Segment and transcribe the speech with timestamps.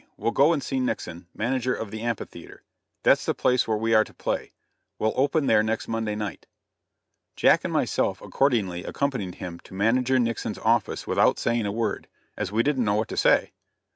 [0.17, 2.63] We'll go and see Nixon, manager of the Amphitheatre.
[3.03, 4.51] That's the place where we are to play.
[4.97, 6.47] We'll open there next Monday night."
[7.35, 12.51] Jack and myself accordingly accompanied him to manager Nixon's office without saying a word, as
[12.51, 13.51] we didn't know what to say.